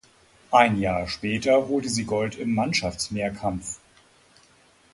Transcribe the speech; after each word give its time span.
Ein 0.49 0.79
Jahr 0.79 1.07
später 1.07 1.67
holte 1.67 1.87
sie 1.87 2.05
Gold 2.05 2.33
im 2.35 2.55
Mannschaftsmehrkampf. 2.55 3.77